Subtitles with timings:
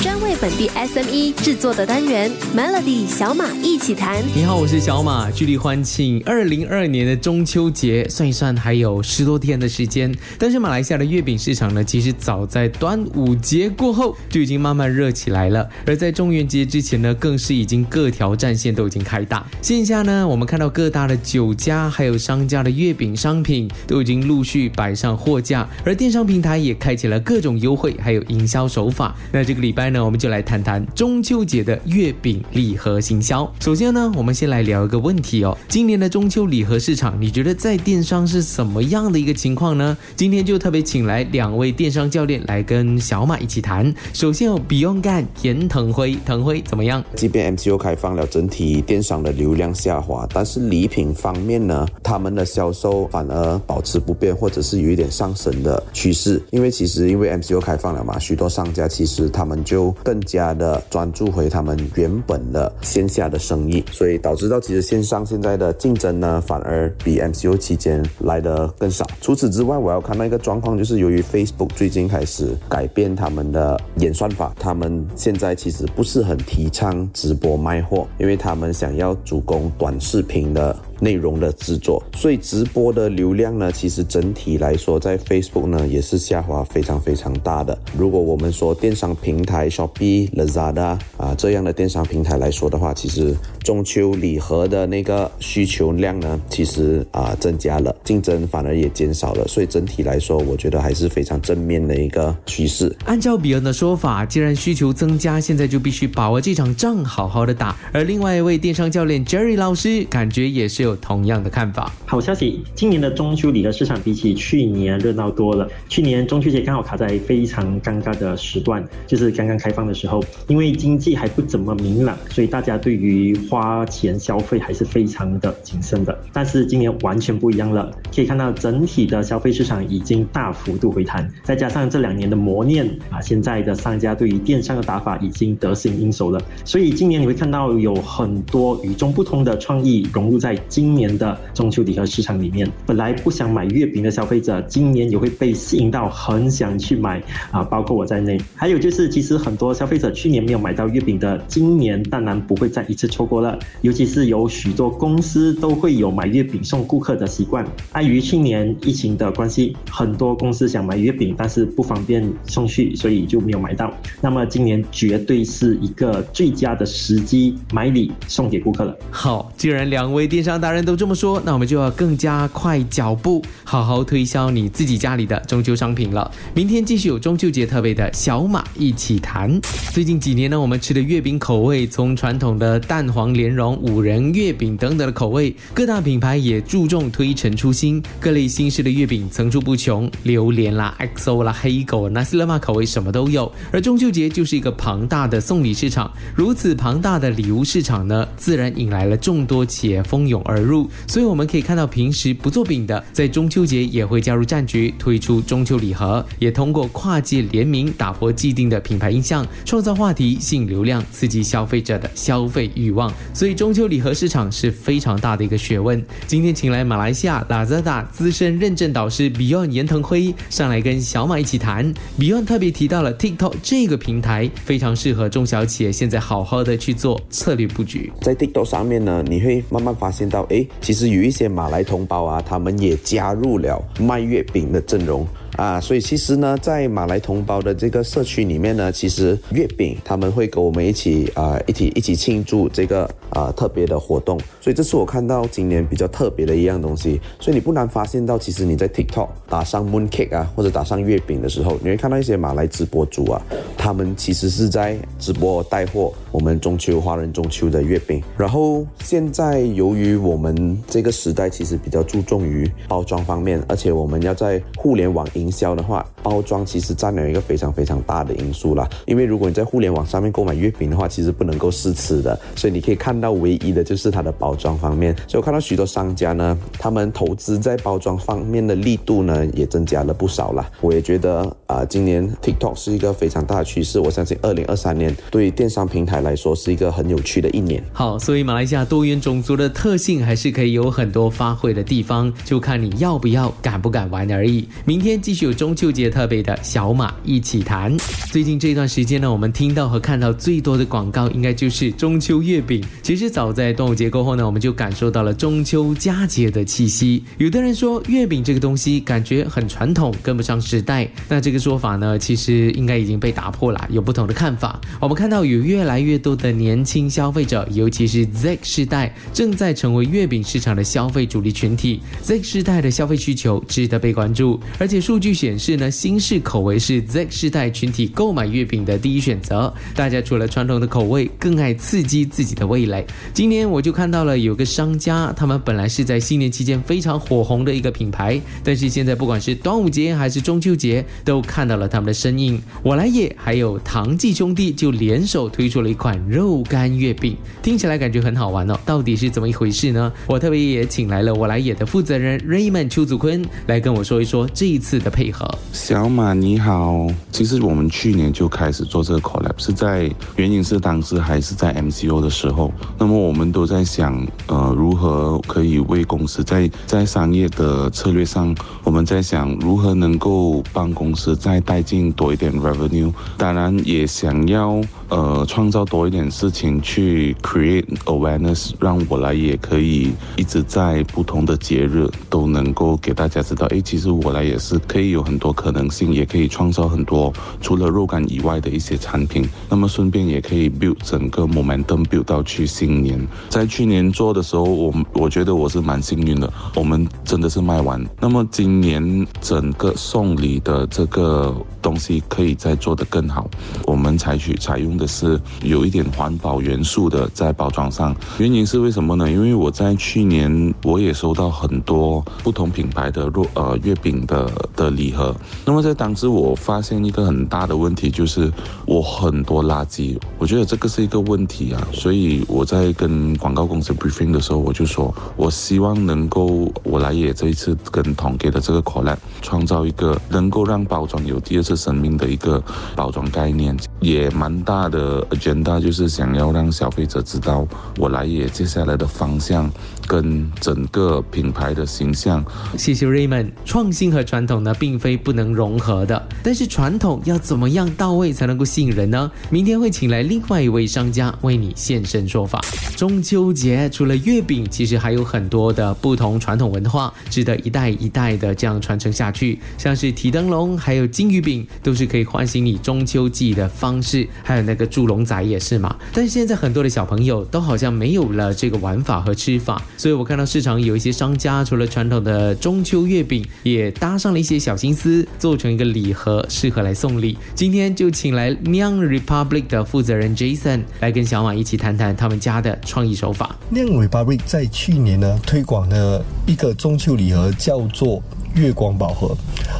[0.00, 4.22] 专为本地 SME 制作的单元 Melody 小马一起谈。
[4.32, 5.28] 你好，我是小马。
[5.28, 10.14] 距离欢庆二零二二年的中秋节，算一算还有十多天的时间。
[10.38, 15.68] 但是马来西亚的月饼市场呢，其实早在端午节过后就已经慢慢热起来了。
[15.84, 19.44] 而在中元节之前呢，更是已经各条战线都已经开打。
[19.60, 29.16] 线下呢，我们看到各大的酒家还有商家的月饼商品都已经陆续摆上货架，而电商平台也开启了各种优惠还有营销手法。
[29.32, 33.50] 那这个礼拜呢，我们就来谈谈中秋节的月饼礼盒行销。
[33.60, 39.96] 首先呢，我们先来聊一个问题哦，今年的中秋礼盒市场，你觉得在电商是什么样的一个情况呢？
[40.16, 43.92] 今天就特别请来两位电商教练来跟小马一起谈。
[44.12, 47.04] 首先有 Beyond 干严腾辉，腾辉怎么样？
[47.14, 56.42] 即便 MCO 开放了，整体电商的流量下滑，但是礼品方面呢，他们的销售反而保持不变，或者是有一点上升的趋势。
[56.50, 69.06] 因为其实因为 MCO 开放了嘛，许多商家其实他们就就更加的专注回他们原本的线下的生意，所以导致到其实线上现在的竞争呢，反而比 MCO 期间来的更少。
[69.20, 80.76] 除此之外，我要看到一个状况，就是由于 Facebook 最近开始改变他们的演算法，他们现在其实不是很提倡直播卖货，因为他们想要主攻短视频的。
[81.00, 87.76] 内容的制作，所以直播的流量呢，其实整体来说，在 Facebook 呢也是下滑非常非常大的。
[87.96, 99.46] 如果我们说电商平台 Shopee、Lazada 啊这样的电商平台来说的话，其实中秋礼盒的那个需求量呢，其实啊增加了，竞争反而也减少了。
[99.46, 102.94] 所以整体来说，我觉得还是非常正面的一个趋势。
[103.04, 107.76] 按照比恩的说法，既然需求增加，现在就必须把握这场仗，好好的打。
[107.92, 111.92] 而另外一位电商教练 Jerry 老师，感觉也是有同样的看法。
[112.06, 115.68] 好消息，今年的中秋礼盒市场比起去年热闹多了。
[115.88, 126.18] 去年中秋节刚好卡在非常尴尬的时段，就是刚刚开放的时候，因为经济还不怎么明朗，所以大家对于花钱消费还是非常的谨慎的。
[126.32, 136.40] 但是今年完全不一样了，可以看到整体的消费市场已经大幅度回弹，再加上这两年的磨练啊，现在的商家对于电商的打法已经得心应手了。
[136.64, 142.70] 所以今年你会看到有很多与众不同的创意融入在今年的中秋礼盒市场里面。
[142.86, 148.40] 本来不想买月饼的消费者，今年也会被吸引到很想去买啊，包括我在内。
[148.54, 153.58] 还有就是，其实很多消费者去年没有买到月饼的，今年当然不会再一次错过了。
[153.80, 157.66] 尤其是有许多公司都会有买月饼送顾客的习惯。
[157.90, 163.92] 碍于去年疫情的关系，很多公司想买月饼，但是不方便送去，所以就没有买到。
[164.20, 168.96] 那么今年绝对是一个最佳的时机买礼送给顾客了。
[169.10, 176.30] 好，既然两位电商大达人都这么说，那我们就要更加快脚步，好好推销你自己家里的中秋商品了。
[176.52, 179.58] 明天继续有中秋节特别的小马一起谈。
[179.94, 193.50] 最近几年呢，我们吃的月饼口味，从传统的蛋黄莲蓉、五仁月饼等等的口味，各大品牌也注重推陈出新，各类新式的月饼层出不穷，榴莲啦、XO 啦、黑狗、纳斯勒玛口味什么都有。
[193.72, 200.88] 而中秋节就是一个庞大的送礼市场，如此庞大的礼物市场呢，自然引来了众多企业蜂拥而而入。
[201.06, 213.12] 所以我们可以看到，平时不做饼的，在中秋节也会加入战局，推出中秋礼盒，也通过跨界联名打破既定的品牌印象，创造话题、吸引流量，刺激消费者的消费欲望。
[213.32, 216.04] 所以中秋礼盒市场是非常大的一个学问。
[216.26, 221.92] 今天请来马来西亚 Lazada 资深认证导师 Beyond 严腾辉上来跟小马一起谈。
[222.18, 228.10] Beyond 特别提到了 TikTok 这个平台非常适合中小企业，现在好好的去做策略布局。
[228.22, 235.26] 在 TikTok 上面呢，你会慢慢发现到，诶，其实有一些马来同胞啊，他们也加入了卖月饼的阵容。
[235.56, 244.38] 啊，所以其实呢，在马来同胞的这个社区里面呢，其实月饼他们会跟我们一起啊，一起一起庆祝这个啊特别的活动。
[244.60, 247.20] 所以这是我看到今年比较特别的一样东西。
[247.40, 253.42] 所以你不难发现到，其实你在 TikTok 打上 Moon Cake 啊，或者打上月饼的时候，你会看到一些马来直播主啊，
[253.76, 258.22] 他们其实是在直播带货我们中秋华人中秋的月饼。
[258.36, 268.88] 然后现在由于我们这个时代其实比较注重于包装方面，而且我们要在互联网营销的话，包装其实占了一个非常非常大的因素啦。
[269.06, 275.14] 因为如果你在互联网上面购买月饼的话，其实不能够试吃的，所以你可以看到唯一的就是它的包装方面。
[275.26, 280.68] 所以我看到许多商家呢，他们投资在包装方面的力度呢，也增加了不少啦。
[280.80, 284.00] 我也觉得啊，今年 TikTok 是一个非常大的趋势。
[284.00, 287.82] 我相信二零二三年对于电商平台来说是一个很有趣的一年。
[287.92, 294.66] 好，所以马来西亚多元种族的特性还是可以有很多发挥的地方，就看你要不要、敢不敢玩而已。
[294.84, 295.18] 明天。
[295.28, 297.94] 继续有中秋节特别的小马一起谈。
[298.32, 302.82] 最近这段时间呢，我们听到和看到最多的广告，应该就是中秋月饼。
[303.02, 307.22] 其实早在端午节过后呢，我们就感受到了中秋佳节的气息。
[307.36, 311.06] 有的人说，月饼这个东西感觉很传统，跟不上时代。
[311.28, 314.80] 那这个说法呢，其实应该已经被打破了，有不同的看法。
[314.98, 322.00] 我们看到有越来越多的年轻消费者，尤其是 Z 世代，正在成为月饼市场的消费主力群体。
[322.22, 329.74] Z 世 代的消费需求值得被关注，而且数据显示呢，新式口味是 Z 世代群体购买月饼的第一选择。
[329.92, 333.04] 大家除了传统的口味，更爱刺激自己的味蕾。
[333.34, 342.62] 今年我就看到了有个商家，他们本来是在新年期间非常火红的一个品牌，但是现在不管是端午节还是中秋节，都看到了他们的身影。
[342.84, 348.78] 我来也还有唐记兄弟就联手推出了一款肉干月饼，听起来感觉很好玩哦。
[348.86, 350.12] 到底是怎么一回事呢？
[350.28, 355.48] 我特别也请来了我来也的负责人 Raymond 邱祖坤来跟我说一说这一次的配合。
[355.72, 393.18] 小马你好，其实我们去年就开始做这个 collab，是在原因是当时还是在 MCO 的时候，那么我们都在想，呃，如何可以为公司在在商业的策略上，我们在想如何能够帮公司再带进多一点 revenue，当然也想要呃创造多一点事情去 create awareness，让我来也可以一直在不同的节日都能够给大家知道，诶，其实我来也是可以有很多可能性，也可以创造很多除了肉干以外的一些产品，那么顺便也可以 build 整个 momentum build 到去新年。
[393.48, 398.04] 在去年做的时候，我我觉得我是蛮幸运的，我们真的是卖完。
[398.20, 403.48] 那么今年整个送礼的这个东西可以再做得更好，
[403.86, 408.14] 我们采取采用的是有一点环保元素的在包装上。
[408.38, 409.30] 原因是为什么呢？
[409.30, 415.34] 因为我在去年我也收到很多不同品牌的肉呃月饼的的礼盒，
[415.64, 418.52] 那么在当时我发现一个很大的问题就是
[418.84, 432.62] 我很多垃圾，我觉得这个是一个问题啊，所以我在跟广告公司 briefing 的时候，我就说我希望能够我来也这一次跟同给的这个 collab 创造一个能够让包装有第二次生命的一个
[432.96, 439.70] 包装概念，也蛮大的 agenda 就是想要让消费者知道我来也接下来的方向
[440.06, 442.44] 跟整个品牌的形象。
[442.76, 443.50] 谢谢 Raymond。
[443.64, 449.30] 创新和传统呢，并非不能融合的，但是传统要怎么样到位才能够吸引人呢？
[449.50, 452.60] 明天会请来另外一位商家为你现身说法。
[452.96, 459.58] 中秋节除了月饼，其实还有很多的不同传统文化，值得一代一代的这样传承下去。
[459.76, 464.26] 像是提灯笼，还有金鱼饼，都是可以唤醒你中秋记忆的方式。
[464.42, 465.94] 还有那个祝龙仔也是嘛。
[466.14, 477.36] 但是现在很多的小朋友都好像没有了这个玩法和吃法，所以我看到市场有一些商家，除了传统的中秋月饼，也搭上了一些小心思，做成一个礼盒，适合来送礼。
[477.54, 483.56] 今天就请来 Young Republic 的负责人 Jason 来跟小马一起谈谈他们家的创意手法。
[483.70, 488.22] 亮 Republic 在去年呢推广了一个中秋礼盒，叫做
[488.54, 489.36] 月光宝盒，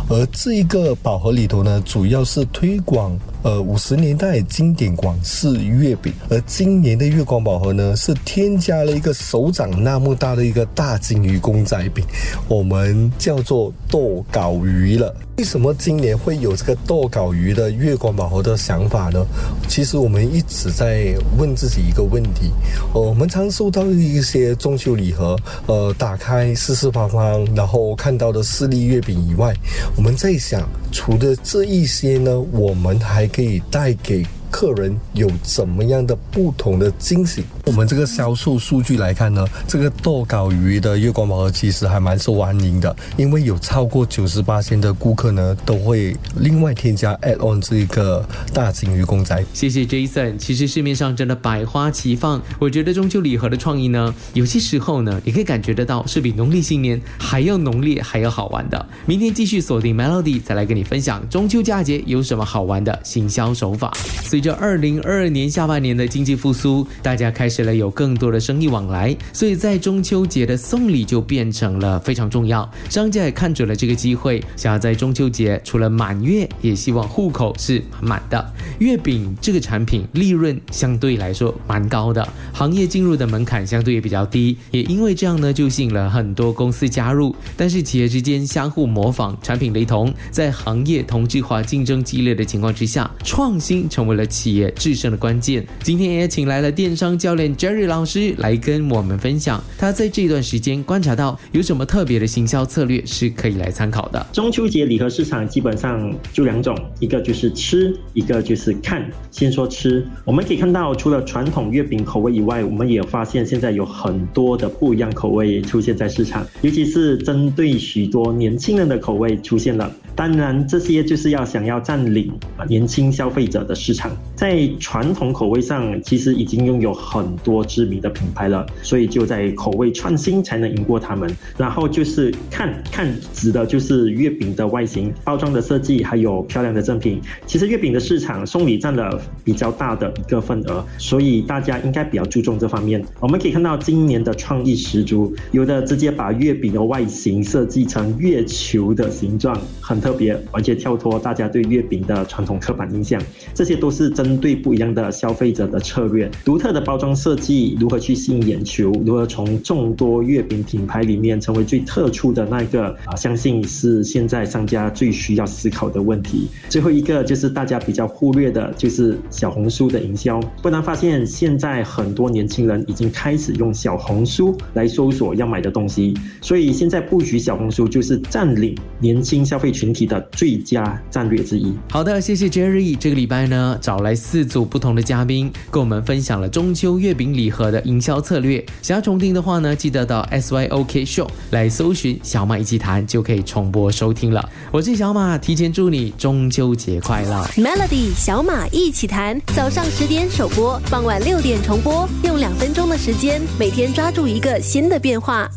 [0.08, 12.04] 而这一个宝盒里头呢，主要是推广呃五十年代经典广式月饼，而今年的月光宝盒呢，是添加了一个手掌那么大的一个大金鱼公仔饼，
[12.48, 15.14] 我们叫做豆搞鱼了。
[15.36, 19.24] 为什么今年会有这个豆搞鱼的月光宝盒的想法呢？
[19.68, 22.50] 其实我们一直在问自己一个问题：，
[22.92, 29.54] 呃，我们常收到一些中秋礼盒，呃，打开四四方方，然后看到的四粒月饼以外，
[29.94, 37.44] 我们在想，除了这一些呢，我们还可以带给客人有怎么样的不同的惊喜？
[37.68, 49.44] 我们这个销售数据来看呢，这个豆搞鱼的月光宝盒其实还蛮受欢迎的，因为有超过九十八的顾客呢都会另外添加 add on 这个大金鱼公仔。
[49.52, 50.38] 谢谢 Jason。
[50.38, 58.86] 其实市面上真的百花齐放，我觉得中秋礼盒的创意呢，有些时候呢，你可以感觉得到是比农历新年还要浓烈、还要好玩的。
[59.04, 63.92] 明天继续锁定 Melody，再来跟你分享中秋佳节有什么好玩的行销手法。
[64.22, 72.70] 随着二零二二年下半年的经济复苏，大家开始了有更多的生意往来，所以在中秋节的送礼就变成了非常重要。
[72.90, 78.52] 商家也看准了这个机会，想要在中秋节除了满月，也希望户口是满满的。
[78.80, 87.34] 月饼这个产品利润相对来说蛮高的，行业进入的门槛相对也比较低，也因为这样呢，就吸引了很多公司加入。
[87.56, 95.64] 但是企业之间相互模仿，产品雷同，在行业同质化、竞争激烈的情况之下，创新成为了企业制胜的关键。
[95.82, 104.26] 今天也请来了电商教练 Jerry 老师来跟我们分享，他在这段时间观察到有什么特别的行销策略是可以来参考的。
[104.32, 109.08] 中秋节礼盒市场基本上就两种，一个就是吃，一个就是看。
[109.30, 119.90] 先说吃，我们可以看到，除了传统月饼口味以外，我们也发现现在有很多的不一样口味出现在市场，尤其是针对许多年轻人的口味出现了。
[120.14, 122.32] 当然，这些就是要想要占领
[122.68, 124.10] 年轻消费者的市场。
[124.34, 131.30] 在传统口味上，其实已经拥有很很多知名的品牌了，所以就在口味创新才能赢过他们。
[131.56, 137.20] 然后就是看看指的就是月饼的外形、包装的设计，还有漂亮的赠品。
[137.46, 143.04] 其实月饼的市场送礼占了比较大的一个份额，所以大家应该比较注重这方面。
[143.20, 150.08] 我们可以看到今年的创意十足，有的直接把月饼的外形设计成月球的形状，很特。
[150.08, 153.20] 特别完全跳脱大家对月饼的传统刻板印象，
[153.52, 156.30] 这些都是针对不一样的消费者的策略。
[156.46, 166.48] 独特的包装设计，如何去吸引眼球，如何从众多月饼品牌里面成为最特殊的那个啊，相信是现在商家最需要思考的问题。
[166.70, 170.40] 最后一个就是大家比较忽略的，就是小红书的营销。
[170.62, 180.08] 不难发现，现在很多年轻人已经开始用小红书来搜索要买的东西，所以现在布局小红书就是占领年轻消费群体。
[180.08, 181.72] 的最佳战略之一。
[181.90, 182.96] 好的，谢谢 Jerry。
[182.98, 188.62] 这个礼拜呢，找来四组不同的嘉宾，跟我们分享了中秋月月饼礼盒的营销策略。
[188.82, 194.46] 想要重听的话呢，记得到 SYOK Show 来搜寻小马一起谈，就可以重播收听了。
[194.70, 197.42] 我是小马，提前祝你中秋节快乐。
[197.56, 205.48] Melody 小马一起谈，早上十点首播，傍晚六点重播，用两分钟的时间，每天抓住一个新的变化。